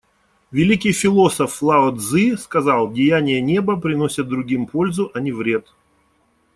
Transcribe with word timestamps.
Великий 0.51 0.93
философ 0.93 1.61
Лао 1.61 1.91
Цзы 1.95 2.35
сказал: 2.35 2.91
«Деяния 2.91 3.39
Неба 3.39 3.79
приносят 3.79 4.27
другим 4.27 4.65
пользу, 4.65 5.11
а 5.13 5.19
не 5.19 5.31
вред. 5.31 5.71